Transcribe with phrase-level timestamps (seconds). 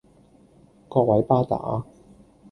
[0.89, 1.85] 各位巴打